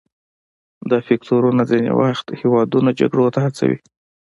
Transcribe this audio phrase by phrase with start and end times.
[0.89, 3.77] دا فکتورونه ځینې وخت هیوادونه جګړو ته هڅوي